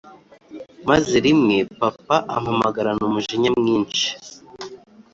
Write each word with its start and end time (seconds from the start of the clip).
maze 0.89 1.15
rimwe 1.25 1.57
papa 1.79 2.17
ampamagarana 2.35 3.01
umujinya 3.09 3.49
mwinshi 3.59 4.05